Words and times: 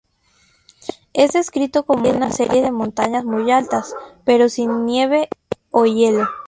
Es 1.13 1.33
descrito 1.33 1.83
como 1.85 2.09
una 2.09 2.31
serie 2.31 2.63
de 2.63 2.71
montañas 2.71 3.23
muy 3.23 3.51
altas, 3.51 3.93
pero 4.25 4.49
sin 4.49 4.87
nieve 4.87 5.29
o 5.69 5.85
hielo. 5.85 6.25